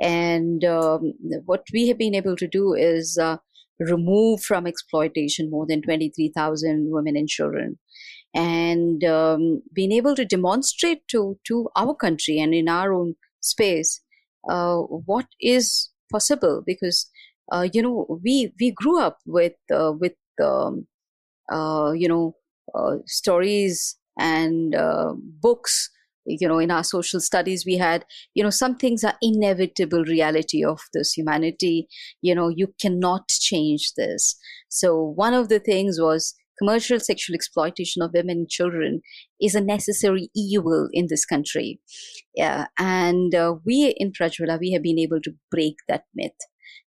And 0.00 0.64
um, 0.64 1.12
what 1.44 1.64
we 1.72 1.88
have 1.88 1.98
been 1.98 2.14
able 2.14 2.36
to 2.36 2.48
do 2.48 2.74
is 2.74 3.18
uh, 3.18 3.38
remove 3.78 4.42
from 4.42 4.66
exploitation 4.66 5.50
more 5.50 5.66
than 5.66 5.82
23,000 5.82 6.90
women 6.90 7.16
and 7.16 7.28
children. 7.28 7.78
And 8.34 9.02
um, 9.04 9.62
being 9.72 9.92
able 9.92 10.14
to 10.14 10.24
demonstrate 10.24 11.06
to, 11.08 11.38
to 11.44 11.68
our 11.76 11.94
country 11.94 12.38
and 12.38 12.54
in 12.54 12.68
our 12.68 12.92
own 12.92 13.16
space 13.40 14.00
uh, 14.48 14.78
what 14.78 15.26
is 15.40 15.90
possible 16.10 16.62
because 16.64 17.10
uh, 17.52 17.66
you 17.72 17.82
know 17.82 18.20
we 18.22 18.52
we 18.60 18.70
grew 18.70 19.00
up 19.00 19.18
with 19.26 19.54
uh, 19.72 19.92
with 19.98 20.14
um, 20.42 20.86
uh, 21.52 21.92
you 21.92 22.08
know 22.08 22.34
uh, 22.74 22.96
stories 23.06 23.96
and 24.18 24.74
uh, 24.74 25.14
books 25.16 25.90
you 26.28 26.46
know 26.46 26.58
in 26.58 26.70
our 26.70 26.84
social 26.84 27.20
studies 27.20 27.64
we 27.64 27.76
had 27.76 28.04
you 28.34 28.42
know 28.42 28.50
some 28.50 28.76
things 28.76 29.02
are 29.02 29.14
inevitable 29.22 30.04
reality 30.04 30.64
of 30.64 30.80
this 30.92 31.12
humanity. 31.12 31.88
You 32.20 32.34
know 32.34 32.48
you 32.48 32.74
cannot 32.80 33.28
change 33.28 33.94
this. 33.94 34.36
So 34.68 35.00
one 35.00 35.34
of 35.34 35.48
the 35.48 35.60
things 35.60 35.98
was 36.00 36.34
commercial 36.58 36.98
sexual 36.98 37.34
exploitation 37.34 38.02
of 38.02 38.12
women 38.12 38.38
and 38.38 38.48
children 38.48 39.00
is 39.40 39.54
a 39.54 39.60
necessary 39.60 40.28
evil 40.34 40.88
in 40.92 41.06
this 41.08 41.24
country. 41.24 41.80
Yeah 42.34 42.66
and 42.78 43.34
uh, 43.34 43.54
we 43.64 43.94
in 43.96 44.12
prajwala 44.12 44.60
we 44.60 44.72
have 44.72 44.82
been 44.82 44.98
able 44.98 45.20
to 45.22 45.32
break 45.50 45.76
that 45.88 46.04
myth 46.14 46.32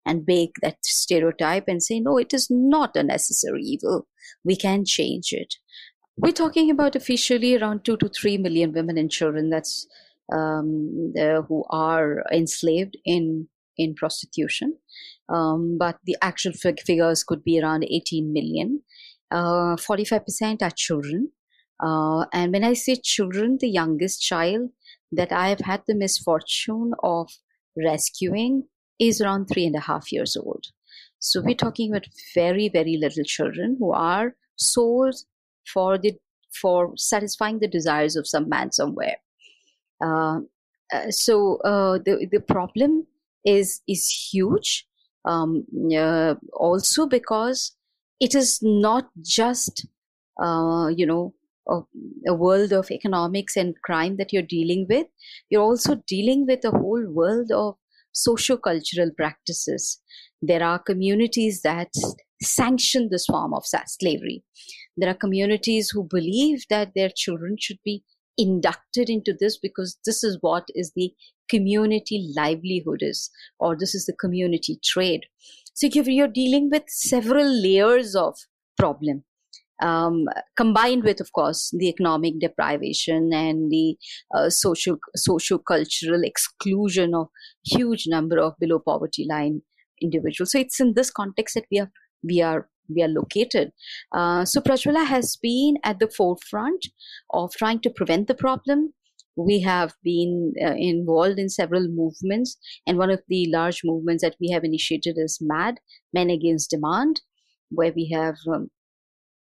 and 0.05 0.25
break 0.25 0.51
that 0.61 0.77
stereotype 0.83 1.65
and 1.67 1.81
say 1.81 1.99
no 1.99 2.17
it 2.17 2.33
is 2.33 2.47
not 2.49 2.95
a 2.95 3.03
necessary 3.03 3.63
evil. 3.63 4.07
We 4.43 4.55
can 4.55 4.85
change 4.85 5.31
it 5.31 5.55
we're 6.21 6.31
talking 6.31 6.69
about 6.69 6.95
officially 6.95 7.57
around 7.57 7.83
two 7.83 7.97
to 7.97 8.07
three 8.07 8.37
million 8.37 8.71
women 8.71 8.97
and 8.97 9.09
children 9.11 9.49
that's 9.49 9.87
um, 10.31 11.13
uh, 11.19 11.41
who 11.41 11.65
are 11.69 12.23
enslaved 12.31 12.95
in 13.05 13.47
in 13.77 13.95
prostitution, 13.95 14.77
um, 15.29 15.77
but 15.79 15.97
the 16.05 16.15
actual 16.21 16.51
fig- 16.53 16.81
figures 16.81 17.23
could 17.23 17.43
be 17.43 17.59
around 17.59 17.83
18 17.85 18.31
million. 18.31 18.81
Uh, 19.31 19.75
45% 19.77 20.61
are 20.61 20.69
children. 20.71 21.31
Uh, 21.81 22.25
and 22.33 22.53
when 22.53 22.63
I 22.63 22.73
say 22.73 22.95
children, 22.95 23.57
the 23.59 23.69
youngest 23.69 24.21
child 24.21 24.69
that 25.11 25.31
I 25.31 25.47
have 25.49 25.61
had 25.61 25.81
the 25.87 25.95
misfortune 25.95 26.93
of 27.01 27.31
rescuing 27.75 28.67
is 28.99 29.19
around 29.19 29.45
three 29.45 29.65
and 29.65 29.75
a 29.75 29.79
half 29.79 30.11
years 30.11 30.37
old. 30.37 30.65
So 31.17 31.41
we're 31.41 31.55
talking 31.55 31.91
about 31.91 32.07
very, 32.35 32.69
very 32.69 32.97
little 32.97 33.23
children 33.23 33.77
who 33.79 33.93
are 33.93 34.35
sold 34.57 35.15
for 35.65 35.97
the 35.97 36.13
for 36.61 36.91
satisfying 36.97 37.59
the 37.59 37.67
desires 37.67 38.15
of 38.15 38.27
some 38.27 38.49
man 38.49 38.71
somewhere. 38.71 39.17
Uh, 40.03 40.41
uh, 40.93 41.09
so 41.09 41.57
uh, 41.57 41.97
the 42.05 42.27
the 42.31 42.39
problem 42.39 43.07
is 43.45 43.81
is 43.87 44.07
huge. 44.31 44.87
Um, 45.23 45.65
uh, 45.95 46.33
also 46.53 47.05
because 47.05 47.75
it 48.19 48.33
is 48.33 48.59
not 48.61 49.09
just 49.21 49.85
uh, 50.41 50.87
you 50.87 51.05
know 51.05 51.33
a, 51.69 51.81
a, 52.27 52.33
world 52.33 52.73
of 52.73 52.89
economics 52.89 53.55
and 53.55 53.75
crime 53.83 54.17
that 54.17 54.33
you're 54.33 54.41
dealing 54.41 54.87
with. 54.89 55.05
You're 55.49 55.61
also 55.61 56.01
dealing 56.07 56.47
with 56.47 56.65
a 56.65 56.71
whole 56.71 57.05
world 57.07 57.51
of 57.51 57.75
socio-cultural 58.13 59.11
practices. 59.15 60.01
There 60.41 60.63
are 60.63 60.79
communities 60.79 61.61
that 61.61 61.89
sanction 62.41 63.09
this 63.11 63.25
form 63.25 63.53
of 63.53 63.63
slavery. 63.65 64.43
There 64.97 65.09
are 65.09 65.15
communities 65.15 65.89
who 65.89 66.03
believe 66.03 66.65
that 66.69 66.91
their 66.95 67.09
children 67.15 67.55
should 67.59 67.79
be 67.83 68.03
inducted 68.37 69.09
into 69.09 69.33
this 69.39 69.57
because 69.57 69.97
this 70.05 70.23
is 70.23 70.37
what 70.41 70.67
is 70.75 70.91
the 70.95 71.13
community 71.49 72.31
livelihood 72.35 72.99
is, 73.01 73.29
or 73.59 73.75
this 73.77 73.93
is 73.93 74.05
the 74.05 74.15
community 74.19 74.79
trade. 74.83 75.25
So 75.73 75.87
you're 75.87 76.27
dealing 76.27 76.69
with 76.69 76.83
several 76.87 77.47
layers 77.47 78.15
of 78.15 78.37
problem. 78.77 79.23
Um, 79.81 80.27
combined 80.55 81.03
with, 81.03 81.19
of 81.19 81.31
course, 81.33 81.73
the 81.75 81.89
economic 81.89 82.39
deprivation 82.39 83.31
and 83.33 83.71
the 83.71 83.97
uh, 84.35 84.51
social 84.51 84.97
cultural 85.57 86.21
exclusion 86.23 87.15
of 87.15 87.29
huge 87.65 88.03
number 88.05 88.37
of 88.37 88.53
below 88.59 88.77
poverty 88.77 89.25
line 89.27 89.63
individuals. 89.99 90.51
So 90.51 90.59
it's 90.59 90.79
in 90.79 90.93
this 90.95 91.09
context 91.09 91.55
that 91.55 91.65
we 91.71 91.79
are 91.79 91.91
we 92.23 92.41
are 92.41 92.69
we 92.95 93.03
are 93.03 93.07
located. 93.07 93.71
Uh, 94.11 94.45
so 94.45 94.61
Prajwala 94.61 95.05
has 95.05 95.37
been 95.41 95.77
at 95.83 95.99
the 95.99 96.09
forefront 96.09 96.87
of 97.31 97.51
trying 97.53 97.79
to 97.81 97.89
prevent 97.89 98.27
the 98.27 98.35
problem. 98.35 98.93
We 99.35 99.61
have 99.61 99.93
been 100.03 100.53
uh, 100.61 100.75
involved 100.77 101.39
in 101.39 101.49
several 101.49 101.87
movements, 101.87 102.57
and 102.85 102.97
one 102.97 103.09
of 103.09 103.21
the 103.27 103.49
large 103.49 103.81
movements 103.83 104.23
that 104.23 104.35
we 104.41 104.49
have 104.51 104.63
initiated 104.63 105.17
is 105.17 105.39
MAD, 105.41 105.79
Men 106.13 106.29
Against 106.29 106.69
Demand, 106.69 107.21
where 107.69 107.93
we 107.95 108.09
have, 108.13 108.35
um, 108.53 108.69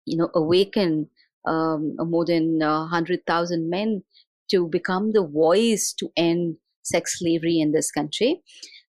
you 0.06 0.18
know, 0.18 0.30
awakened 0.36 1.08
um, 1.48 1.96
more 1.98 2.26
than 2.26 2.62
uh, 2.62 2.82
100,000 2.82 3.70
men 3.70 4.04
to 4.52 4.68
become 4.68 5.12
the 5.12 5.26
voice 5.26 5.94
to 5.98 6.10
end 6.16 6.58
sex 6.84 7.20
slavery 7.20 7.60
in 7.60 7.72
this 7.72 7.92
country. 7.92 8.42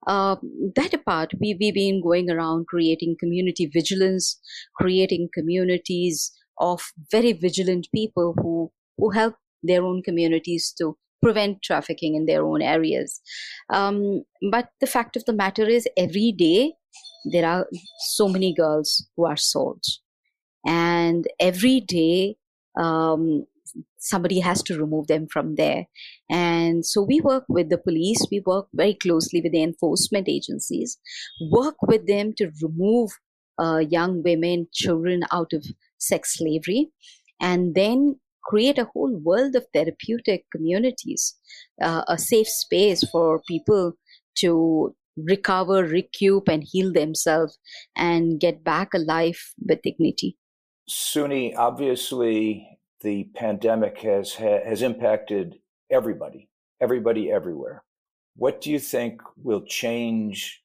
Uh, 0.06 0.36
that 0.76 0.94
apart, 0.94 1.32
we, 1.40 1.56
we've 1.60 1.74
been 1.74 2.02
going 2.02 2.30
around 2.30 2.66
creating 2.66 3.16
community 3.20 3.66
vigilance, 3.66 4.40
creating 4.76 5.28
communities 5.34 6.32
of 6.58 6.92
very 7.10 7.32
vigilant 7.32 7.86
people 7.94 8.34
who, 8.38 8.70
who 8.98 9.10
help 9.10 9.34
their 9.62 9.82
own 9.82 10.02
communities 10.02 10.72
to 10.78 10.96
prevent 11.22 11.62
trafficking 11.62 12.14
in 12.14 12.24
their 12.24 12.44
own 12.44 12.62
areas. 12.62 13.20
Um, 13.68 14.24
but 14.50 14.70
the 14.80 14.86
fact 14.86 15.16
of 15.16 15.24
the 15.26 15.34
matter 15.34 15.66
is, 15.66 15.86
every 15.96 16.32
day 16.32 16.72
there 17.30 17.46
are 17.46 17.66
so 18.12 18.26
many 18.26 18.54
girls 18.54 19.06
who 19.16 19.26
are 19.26 19.36
sold. 19.36 19.84
And 20.66 21.26
every 21.38 21.80
day, 21.80 22.36
um, 22.78 23.44
somebody 24.00 24.40
has 24.40 24.62
to 24.64 24.78
remove 24.78 25.06
them 25.06 25.28
from 25.28 25.54
there. 25.54 25.86
And 26.28 26.84
so 26.84 27.02
we 27.02 27.20
work 27.20 27.44
with 27.48 27.70
the 27.70 27.78
police, 27.78 28.26
we 28.30 28.42
work 28.44 28.66
very 28.74 28.94
closely 28.94 29.40
with 29.40 29.52
the 29.52 29.62
enforcement 29.62 30.28
agencies, 30.28 30.98
work 31.50 31.76
with 31.82 32.06
them 32.06 32.32
to 32.38 32.50
remove 32.60 33.10
uh, 33.58 33.78
young 33.78 34.22
women, 34.22 34.66
children 34.72 35.22
out 35.30 35.52
of 35.52 35.64
sex 35.98 36.34
slavery. 36.34 36.90
And 37.42 37.74
then 37.74 38.16
create 38.44 38.78
a 38.78 38.88
whole 38.92 39.16
world 39.22 39.54
of 39.54 39.66
therapeutic 39.72 40.44
communities, 40.50 41.36
uh, 41.80 42.02
a 42.08 42.18
safe 42.18 42.48
space 42.48 43.04
for 43.10 43.40
people 43.46 43.92
to 44.36 44.94
recover, 45.16 45.84
recoup, 45.84 46.48
and 46.48 46.64
heal 46.66 46.92
themselves 46.92 47.58
and 47.96 48.40
get 48.40 48.64
back 48.64 48.94
a 48.94 48.98
life 48.98 49.54
with 49.66 49.82
dignity. 49.82 50.36
Suni, 50.90 51.54
obviously, 51.56 52.79
the 53.02 53.30
pandemic 53.34 53.98
has 54.00 54.34
has 54.34 54.82
impacted 54.82 55.56
everybody, 55.90 56.48
everybody 56.80 57.30
everywhere. 57.30 57.82
What 58.36 58.60
do 58.60 58.70
you 58.70 58.78
think 58.78 59.20
will 59.36 59.62
change 59.62 60.62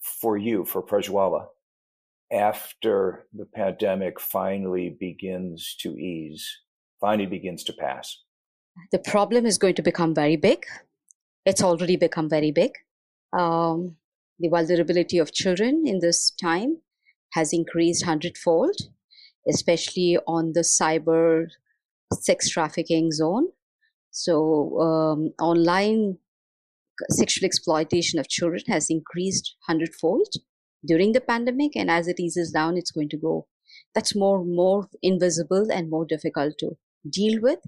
for 0.00 0.36
you, 0.36 0.64
for 0.64 0.82
Prajwala, 0.82 1.46
after 2.32 3.26
the 3.32 3.46
pandemic 3.46 4.20
finally 4.20 4.96
begins 4.98 5.76
to 5.80 5.98
ease, 5.98 6.46
finally 7.00 7.26
begins 7.26 7.64
to 7.64 7.72
pass? 7.72 8.16
The 8.92 8.98
problem 8.98 9.46
is 9.46 9.58
going 9.58 9.74
to 9.74 9.82
become 9.82 10.14
very 10.14 10.36
big. 10.36 10.64
It's 11.44 11.62
already 11.62 11.96
become 11.96 12.28
very 12.28 12.52
big. 12.52 12.72
Um, 13.36 13.96
the 14.38 14.48
vulnerability 14.48 15.18
of 15.18 15.32
children 15.32 15.84
in 15.86 16.00
this 16.00 16.30
time 16.30 16.78
has 17.32 17.52
increased 17.52 18.04
hundredfold, 18.04 18.76
especially 19.48 20.18
on 20.26 20.52
the 20.52 20.60
cyber 20.60 21.48
sex 22.12 22.48
trafficking 22.50 23.12
zone. 23.12 23.48
So, 24.10 24.80
um, 24.80 25.30
online 25.40 26.18
sexual 27.10 27.46
exploitation 27.46 28.18
of 28.18 28.28
children 28.28 28.62
has 28.68 28.90
increased 28.90 29.56
hundredfold 29.66 30.28
during 30.84 31.12
the 31.12 31.20
pandemic, 31.20 31.76
and 31.76 31.90
as 31.90 32.08
it 32.08 32.20
eases 32.20 32.50
down, 32.50 32.76
it's 32.76 32.90
going 32.90 33.08
to 33.10 33.16
go. 33.16 33.46
That's 33.94 34.14
more 34.16 34.44
more 34.44 34.88
invisible 35.02 35.68
and 35.70 35.90
more 35.90 36.04
difficult 36.04 36.54
to 36.58 36.76
deal 37.08 37.40
with. 37.40 37.60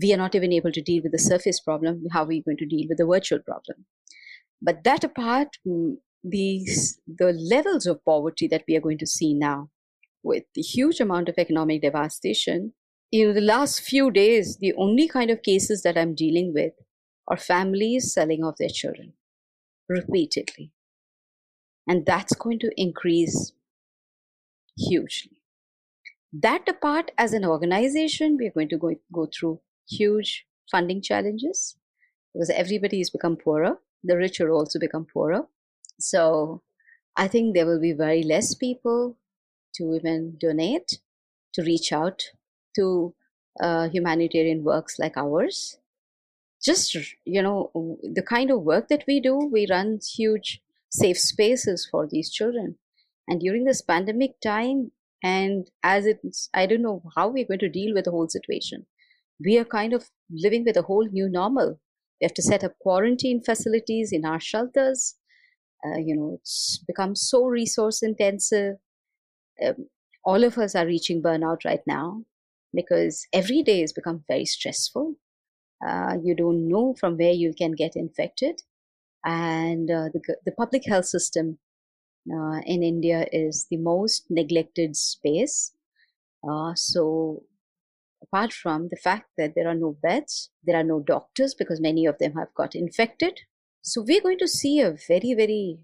We 0.00 0.12
are 0.12 0.18
not 0.18 0.34
even 0.34 0.52
able 0.52 0.72
to 0.72 0.82
deal 0.82 1.02
with 1.02 1.12
the 1.12 1.18
surface 1.18 1.60
problem. 1.60 2.04
How 2.12 2.22
are 2.24 2.26
we 2.26 2.42
going 2.42 2.58
to 2.58 2.66
deal 2.66 2.86
with 2.88 2.98
the 2.98 3.06
virtual 3.06 3.40
problem? 3.40 3.86
But 4.60 4.84
that 4.84 5.04
apart, 5.04 5.48
mm, 5.66 5.96
these 6.22 7.00
the 7.06 7.32
levels 7.32 7.86
of 7.86 8.04
poverty 8.04 8.48
that 8.48 8.64
we 8.68 8.76
are 8.76 8.80
going 8.80 8.98
to 8.98 9.06
see 9.06 9.34
now, 9.34 9.70
with 10.22 10.44
the 10.54 10.62
huge 10.62 11.00
amount 11.00 11.28
of 11.28 11.36
economic 11.38 11.82
devastation, 11.82 12.74
in 13.10 13.34
the 13.34 13.40
last 13.40 13.80
few 13.80 14.10
days, 14.10 14.58
the 14.58 14.74
only 14.74 15.08
kind 15.08 15.30
of 15.30 15.42
cases 15.42 15.82
that 15.82 15.96
I'm 15.96 16.14
dealing 16.14 16.52
with 16.52 16.72
are 17.26 17.36
families 17.36 18.12
selling 18.12 18.44
off 18.44 18.56
their 18.58 18.68
children 18.68 19.14
repeatedly. 19.88 20.72
And 21.86 22.04
that's 22.04 22.34
going 22.34 22.58
to 22.60 22.70
increase 22.76 23.52
hugely. 24.76 25.38
That 26.32 26.68
apart, 26.68 27.10
as 27.16 27.32
an 27.32 27.44
organization, 27.44 28.36
we're 28.38 28.50
going 28.50 28.68
to 28.68 28.76
go, 28.76 28.94
go 29.10 29.26
through 29.26 29.60
huge 29.88 30.44
funding 30.70 31.00
challenges 31.00 31.76
because 32.34 32.50
everybody 32.50 32.98
has 32.98 33.08
become 33.08 33.36
poorer. 33.36 33.78
The 34.04 34.16
rich 34.16 34.38
will 34.38 34.52
also 34.52 34.78
become 34.78 35.06
poorer. 35.06 35.46
So 35.98 36.62
I 37.16 37.26
think 37.26 37.54
there 37.54 37.66
will 37.66 37.80
be 37.80 37.94
very 37.94 38.22
less 38.22 38.54
people 38.54 39.16
to 39.76 39.94
even 39.94 40.36
donate, 40.38 40.98
to 41.54 41.62
reach 41.62 41.90
out 41.90 42.22
to 42.78 43.14
uh, 43.60 43.88
humanitarian 43.88 44.62
works 44.64 44.98
like 44.98 45.16
ours. 45.16 45.78
Just, 46.62 46.96
you 47.24 47.42
know, 47.42 47.70
the 48.02 48.22
kind 48.22 48.50
of 48.50 48.62
work 48.62 48.88
that 48.88 49.04
we 49.06 49.20
do, 49.20 49.36
we 49.52 49.66
run 49.70 50.00
huge 50.16 50.60
safe 50.90 51.18
spaces 51.18 51.86
for 51.90 52.06
these 52.10 52.30
children. 52.30 52.76
And 53.28 53.40
during 53.40 53.64
this 53.64 53.82
pandemic 53.82 54.40
time, 54.40 54.90
and 55.22 55.68
as 55.82 56.06
it's, 56.06 56.48
I 56.54 56.66
don't 56.66 56.82
know 56.82 57.02
how 57.16 57.28
we're 57.28 57.46
going 57.46 57.60
to 57.60 57.68
deal 57.68 57.94
with 57.94 58.04
the 58.04 58.10
whole 58.10 58.28
situation. 58.28 58.86
We 59.44 59.58
are 59.58 59.64
kind 59.64 59.92
of 59.92 60.08
living 60.30 60.64
with 60.64 60.76
a 60.76 60.82
whole 60.82 61.06
new 61.10 61.28
normal. 61.28 61.80
We 62.20 62.24
have 62.24 62.34
to 62.34 62.42
set 62.42 62.64
up 62.64 62.78
quarantine 62.80 63.42
facilities 63.44 64.10
in 64.12 64.24
our 64.24 64.40
shelters. 64.40 65.14
Uh, 65.84 65.98
you 65.98 66.16
know, 66.16 66.38
it's 66.40 66.82
become 66.86 67.14
so 67.14 67.46
resource 67.46 68.02
intensive. 68.02 68.76
Um, 69.64 69.88
all 70.24 70.42
of 70.42 70.58
us 70.58 70.74
are 70.74 70.86
reaching 70.86 71.22
burnout 71.22 71.64
right 71.64 71.82
now 71.86 72.24
because 72.74 73.26
every 73.32 73.62
day 73.62 73.80
has 73.80 73.92
become 73.92 74.24
very 74.28 74.44
stressful. 74.44 75.14
Uh, 75.86 76.16
you 76.22 76.34
don't 76.34 76.68
know 76.68 76.94
from 76.98 77.16
where 77.16 77.32
you 77.32 77.52
can 77.54 77.72
get 77.72 77.96
infected. 77.96 78.62
And 79.24 79.90
uh, 79.90 80.08
the, 80.12 80.36
the 80.44 80.52
public 80.52 80.84
health 80.86 81.06
system 81.06 81.58
uh, 82.32 82.60
in 82.66 82.82
India 82.82 83.26
is 83.32 83.66
the 83.70 83.76
most 83.76 84.26
neglected 84.30 84.96
space. 84.96 85.72
Uh, 86.48 86.74
so, 86.74 87.42
apart 88.22 88.52
from 88.52 88.88
the 88.88 88.96
fact 88.96 89.30
that 89.36 89.54
there 89.54 89.68
are 89.68 89.74
no 89.74 89.96
beds, 90.02 90.50
there 90.64 90.76
are 90.76 90.84
no 90.84 91.00
doctors 91.00 91.54
because 91.54 91.80
many 91.80 92.06
of 92.06 92.18
them 92.18 92.34
have 92.34 92.54
got 92.54 92.74
infected. 92.74 93.40
So, 93.82 94.04
we're 94.06 94.20
going 94.22 94.38
to 94.38 94.48
see 94.48 94.80
a 94.80 94.96
very, 95.08 95.34
very 95.34 95.78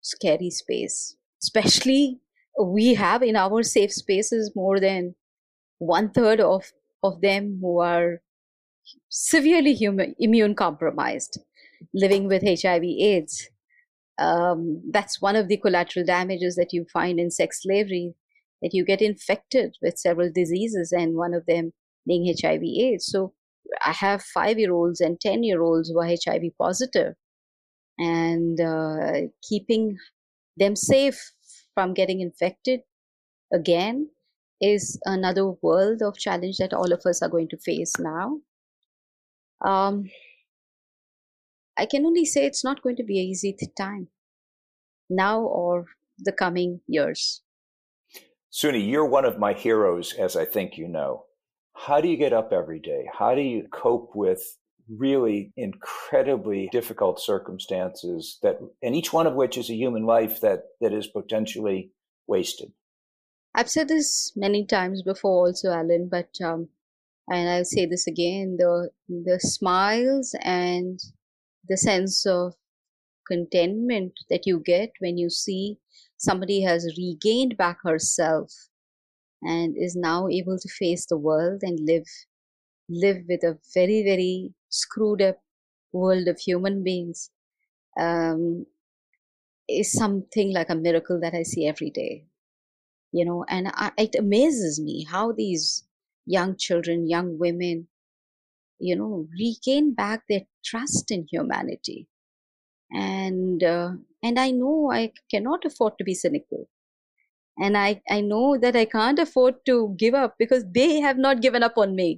scary 0.00 0.50
space, 0.50 1.16
especially 1.42 2.20
we 2.60 2.94
have 2.94 3.22
in 3.22 3.36
our 3.36 3.62
safe 3.62 3.92
spaces 3.92 4.52
more 4.54 4.78
than 4.78 5.14
one 5.78 6.10
third 6.10 6.40
of, 6.40 6.72
of 7.02 7.20
them 7.20 7.58
who 7.60 7.80
are 7.80 8.20
severely 9.08 9.74
human, 9.74 10.14
immune 10.18 10.54
compromised, 10.54 11.38
living 11.92 12.28
with 12.28 12.42
HIV 12.42 12.82
AIDS. 12.84 13.48
Um, 14.18 14.82
that's 14.90 15.20
one 15.20 15.36
of 15.36 15.48
the 15.48 15.56
collateral 15.56 16.04
damages 16.06 16.56
that 16.56 16.72
you 16.72 16.86
find 16.92 17.18
in 17.18 17.30
sex 17.30 17.62
slavery, 17.62 18.14
that 18.62 18.72
you 18.72 18.84
get 18.84 19.02
infected 19.02 19.76
with 19.82 19.98
several 19.98 20.30
diseases, 20.32 20.92
and 20.92 21.16
one 21.16 21.34
of 21.34 21.46
them 21.46 21.72
being 22.06 22.32
HIV 22.40 22.62
AIDS. 22.62 23.06
So 23.06 23.32
I 23.84 23.92
have 23.92 24.22
five 24.22 24.58
year 24.58 24.72
olds 24.72 25.00
and 25.00 25.20
10 25.20 25.42
year 25.42 25.62
olds 25.62 25.90
who 25.90 25.98
are 26.00 26.06
HIV 26.06 26.42
positive, 26.60 27.14
and 27.98 28.60
uh, 28.60 29.28
keeping 29.48 29.96
them 30.56 30.76
safe 30.76 31.32
from 31.74 31.92
getting 31.92 32.20
infected 32.20 32.80
again 33.52 34.08
is 34.60 34.98
another 35.04 35.46
world 35.62 36.02
of 36.02 36.16
challenge 36.16 36.58
that 36.58 36.72
all 36.72 36.92
of 36.92 37.02
us 37.06 37.22
are 37.22 37.28
going 37.28 37.48
to 37.48 37.58
face 37.58 37.92
now. 37.98 38.38
Um, 39.64 40.10
I 41.76 41.86
can 41.86 42.06
only 42.06 42.24
say 42.24 42.46
it's 42.46 42.64
not 42.64 42.82
going 42.82 42.96
to 42.96 43.02
be 43.04 43.18
an 43.18 43.26
easy 43.26 43.56
time 43.76 44.08
now 45.10 45.40
or 45.40 45.86
the 46.18 46.32
coming 46.32 46.80
years. 46.86 47.42
Suni, 48.52 48.88
you're 48.88 49.04
one 49.04 49.24
of 49.24 49.38
my 49.38 49.52
heroes, 49.52 50.14
as 50.14 50.36
I 50.36 50.44
think 50.44 50.78
you 50.78 50.86
know. 50.86 51.24
How 51.74 52.00
do 52.00 52.08
you 52.08 52.16
get 52.16 52.32
up 52.32 52.52
every 52.52 52.78
day? 52.78 53.08
How 53.12 53.34
do 53.34 53.40
you 53.40 53.66
cope 53.72 54.14
with 54.14 54.56
really 54.88 55.52
incredibly 55.56 56.68
difficult 56.70 57.18
circumstances 57.18 58.38
that, 58.42 58.60
and 58.80 58.94
each 58.94 59.12
one 59.12 59.26
of 59.26 59.34
which 59.34 59.58
is 59.58 59.70
a 59.70 59.74
human 59.74 60.04
life 60.04 60.40
that, 60.40 60.64
that 60.80 60.92
is 60.92 61.08
potentially 61.08 61.90
wasted? 62.28 62.70
I've 63.54 63.70
said 63.70 63.88
this 63.88 64.32
many 64.36 64.66
times 64.66 65.02
before, 65.02 65.46
also, 65.46 65.70
Alan, 65.70 66.08
but 66.08 66.30
um, 66.42 66.68
and 67.28 67.48
I'll 67.48 67.64
say 67.64 67.86
this 67.86 68.06
again: 68.06 68.56
the 68.58 68.90
the 69.08 69.40
smiles 69.40 70.34
and 70.42 71.00
the 71.68 71.76
sense 71.76 72.26
of 72.26 72.54
contentment 73.26 74.12
that 74.30 74.46
you 74.46 74.60
get 74.60 74.92
when 75.00 75.18
you 75.18 75.30
see 75.30 75.78
somebody 76.16 76.62
has 76.62 76.94
regained 76.98 77.56
back 77.56 77.78
herself 77.82 78.52
and 79.42 79.76
is 79.76 79.96
now 79.96 80.28
able 80.28 80.58
to 80.58 80.68
face 80.68 81.06
the 81.06 81.16
world 81.16 81.62
and 81.62 81.78
live 81.86 82.06
live 82.88 83.18
with 83.28 83.42
a 83.44 83.58
very 83.74 84.02
very 84.02 84.52
screwed 84.68 85.22
up 85.22 85.38
world 85.92 86.28
of 86.28 86.38
human 86.38 86.82
beings 86.84 87.30
um, 87.98 88.66
is 89.68 89.92
something 89.92 90.52
like 90.52 90.68
a 90.70 90.74
miracle 90.74 91.20
that 91.20 91.34
I 91.34 91.42
see 91.42 91.66
every 91.66 91.90
day 91.90 92.26
you 93.14 93.24
know 93.24 93.44
and 93.48 93.68
I, 93.74 93.92
it 93.96 94.14
amazes 94.18 94.80
me 94.80 95.06
how 95.10 95.32
these 95.32 95.84
young 96.26 96.56
children 96.56 97.08
young 97.08 97.38
women 97.38 97.86
you 98.80 98.96
know 98.96 99.28
regain 99.38 99.94
back 99.94 100.22
their 100.28 100.42
trust 100.64 101.10
in 101.10 101.26
humanity. 101.30 102.08
And 102.92 103.62
uh, 103.64 103.92
and 104.22 104.38
i 104.38 104.50
know 104.50 104.90
i 104.92 105.12
cannot 105.30 105.64
afford 105.64 105.94
to 105.98 106.04
be 106.04 106.14
cynical. 106.14 106.68
And 107.58 107.76
i 107.78 108.02
i 108.10 108.20
know 108.20 108.58
that 108.58 108.76
i 108.76 108.84
can't 108.84 109.18
afford 109.18 109.56
to 109.66 109.94
give 109.98 110.14
up 110.14 110.36
because 110.38 110.64
they 110.74 111.00
have 111.00 111.18
not 111.18 111.42
given 111.42 111.62
up 111.62 111.78
on 111.78 111.96
me 111.96 112.10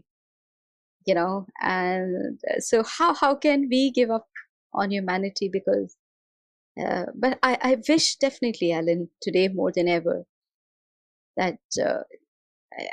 you 1.07 1.15
know. 1.15 1.47
And 1.63 2.41
so 2.59 2.83
how 2.83 3.15
how 3.15 3.35
can 3.35 3.69
we 3.71 3.91
give 3.91 4.11
up 4.11 4.27
on 4.75 4.91
humanity 4.91 5.49
because 5.53 5.97
uh, 6.85 7.07
but 7.15 7.39
I, 7.43 7.59
I 7.63 7.79
wish 7.89 8.17
definitely 8.17 8.73
alan 8.73 9.09
today 9.23 9.49
more 9.49 9.73
than 9.73 9.89
ever 9.89 10.25
that 11.37 11.59
uh, 11.81 12.03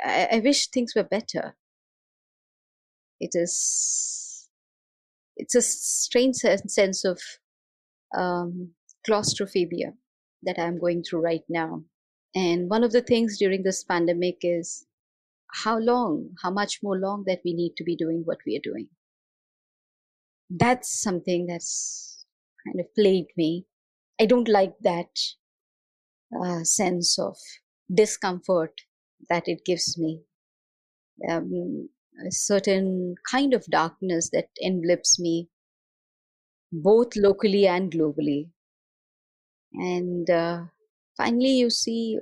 I, 0.04 0.28
I 0.32 0.38
wish 0.40 0.68
things 0.68 0.92
were 0.94 1.04
better. 1.04 1.56
It 3.20 3.30
is, 3.34 4.48
it's 5.36 5.54
a 5.54 5.62
strange 5.62 6.36
sense 6.36 7.04
of 7.04 7.20
um, 8.16 8.70
claustrophobia 9.06 9.92
that 10.42 10.58
I'm 10.58 10.78
going 10.78 11.02
through 11.02 11.20
right 11.22 11.44
now. 11.48 11.84
And 12.34 12.68
one 12.68 12.84
of 12.84 12.92
the 12.92 13.02
things 13.02 13.38
during 13.38 13.62
this 13.62 13.84
pandemic 13.84 14.38
is 14.42 14.86
how 15.62 15.78
long, 15.78 16.30
how 16.42 16.50
much 16.50 16.80
more 16.82 16.98
long 16.98 17.24
that 17.26 17.40
we 17.44 17.54
need 17.54 17.74
to 17.76 17.84
be 17.84 17.96
doing 17.96 18.22
what 18.24 18.38
we 18.46 18.56
are 18.56 18.70
doing. 18.70 18.88
That's 20.50 21.00
something 21.00 21.46
that's 21.46 22.26
kind 22.66 22.80
of 22.80 22.92
plagued 22.94 23.30
me. 23.36 23.66
I 24.20 24.26
don't 24.26 24.48
like 24.48 24.74
that 24.82 25.16
uh, 26.44 26.64
sense 26.64 27.18
of 27.18 27.36
discomfort 27.92 28.82
that 29.28 29.48
it 29.48 29.64
gives 29.64 29.98
me. 29.98 30.24
Um, 31.28 31.88
a 32.26 32.30
certain 32.30 33.16
kind 33.28 33.54
of 33.54 33.64
darkness 33.66 34.30
that 34.30 34.48
envelops 34.58 35.18
me, 35.18 35.48
both 36.72 37.16
locally 37.16 37.66
and 37.66 37.90
globally. 37.90 38.50
And 39.72 40.28
uh, 40.30 40.66
finally, 41.16 41.50
you 41.58 41.70
see 41.70 42.18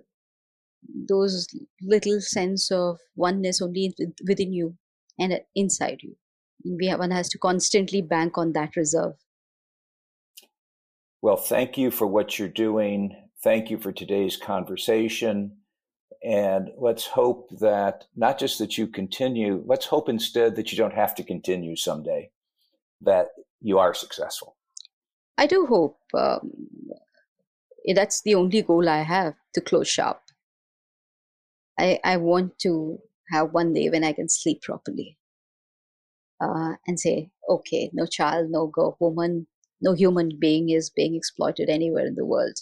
those 1.08 1.46
little 1.80 2.20
sense 2.20 2.70
of 2.70 2.98
oneness 3.14 3.60
only 3.62 3.94
within 4.26 4.52
you 4.52 4.76
and 5.18 5.40
inside 5.54 6.02
you. 6.02 6.16
We 6.64 6.86
have, 6.86 7.00
one 7.00 7.10
has 7.10 7.28
to 7.30 7.38
constantly 7.38 8.02
bank 8.02 8.38
on 8.38 8.52
that 8.52 8.76
reserve. 8.76 9.14
Well, 11.20 11.36
thank 11.36 11.78
you 11.78 11.90
for 11.90 12.06
what 12.06 12.38
you're 12.38 12.48
doing. 12.48 13.16
Thank 13.42 13.70
you 13.70 13.78
for 13.78 13.92
today's 13.92 14.36
conversation. 14.36 15.56
And 16.22 16.70
let's 16.78 17.06
hope 17.06 17.50
that 17.58 18.04
not 18.14 18.38
just 18.38 18.58
that 18.60 18.78
you 18.78 18.86
continue, 18.86 19.64
let's 19.66 19.86
hope 19.86 20.08
instead 20.08 20.54
that 20.54 20.70
you 20.70 20.78
don't 20.78 20.94
have 20.94 21.16
to 21.16 21.24
continue 21.24 21.74
someday, 21.74 22.30
that 23.00 23.28
you 23.60 23.78
are 23.78 23.92
successful. 23.94 24.56
I 25.36 25.46
do 25.46 25.66
hope. 25.66 25.98
Um, 26.14 26.52
that's 27.94 28.22
the 28.22 28.36
only 28.36 28.62
goal 28.62 28.88
I 28.88 28.98
have 29.02 29.34
to 29.54 29.60
close 29.60 29.88
shop. 29.88 30.22
I, 31.78 31.98
I 32.04 32.18
want 32.18 32.60
to 32.60 33.00
have 33.30 33.52
one 33.52 33.72
day 33.72 33.90
when 33.90 34.04
I 34.04 34.12
can 34.12 34.28
sleep 34.28 34.62
properly 34.62 35.18
uh, 36.40 36.74
and 36.86 37.00
say, 37.00 37.30
okay, 37.48 37.90
no 37.92 38.06
child, 38.06 38.50
no 38.50 38.68
go 38.68 38.96
woman, 39.00 39.48
no 39.80 39.94
human 39.94 40.38
being 40.38 40.70
is 40.70 40.90
being 40.90 41.16
exploited 41.16 41.68
anywhere 41.68 42.06
in 42.06 42.14
the 42.14 42.26
world. 42.26 42.58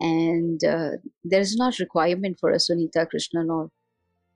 And 0.00 0.62
uh, 0.62 0.90
there 1.24 1.40
is 1.40 1.56
not 1.56 1.78
requirement 1.78 2.38
for 2.38 2.50
a 2.50 2.56
Sunitha 2.56 3.06
Krishnan 3.12 3.50
or 3.50 3.70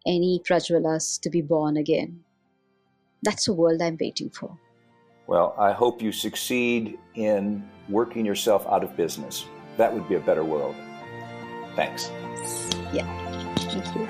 any 0.07 0.41
Prajwalas 0.49 1.21
to 1.21 1.31
be 1.31 1.41
born 1.41 1.77
again. 1.77 2.21
That's 3.23 3.47
a 3.47 3.53
world 3.53 3.81
I'm 3.81 3.97
waiting 4.01 4.31
for. 4.31 4.59
Well, 5.29 5.55
I 5.57 5.73
hope 5.73 6.03
you 6.03 6.11
succeed 6.11 6.99
in 7.15 7.69
working 7.89 8.27
yourself 8.27 8.67
out 8.67 8.83
of 8.83 8.97
business. 8.97 9.45
That 9.77 9.95
would 9.95 10.09
be 10.09 10.17
a 10.17 10.21
better 10.21 10.45
world. 10.45 10.75
Thanks. 11.77 12.11
Yeah. 12.93 13.07
Thank 13.57 13.95
you. 13.95 14.09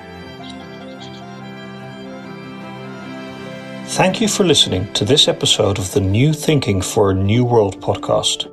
Thank 3.93 4.21
you 4.21 4.27
for 4.27 4.43
listening 4.43 4.91
to 4.93 5.05
this 5.05 5.27
episode 5.27 5.77
of 5.77 5.91
the 5.91 6.01
New 6.01 6.33
Thinking 6.33 6.81
for 6.81 7.11
a 7.11 7.13
New 7.13 7.45
World 7.45 7.79
podcast. 7.79 8.52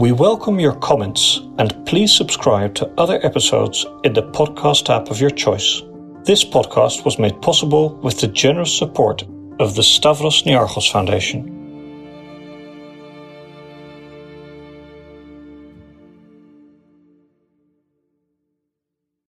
We 0.00 0.12
welcome 0.12 0.58
your 0.58 0.76
comments 0.76 1.42
and 1.58 1.84
please 1.84 2.10
subscribe 2.10 2.74
to 2.76 2.90
other 2.96 3.20
episodes 3.22 3.84
in 4.02 4.14
the 4.14 4.22
podcast 4.22 4.88
app 4.88 5.10
of 5.10 5.20
your 5.20 5.28
choice. 5.28 5.82
This 6.24 6.42
podcast 6.42 7.04
was 7.04 7.18
made 7.18 7.42
possible 7.42 7.96
with 7.96 8.18
the 8.18 8.28
generous 8.28 8.74
support 8.74 9.24
of 9.58 9.74
the 9.74 9.82
Stavros 9.82 10.44
Niarchos 10.44 10.90
Foundation. 10.90 11.59